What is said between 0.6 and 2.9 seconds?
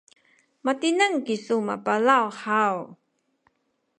matineng kisu mapalaw haw?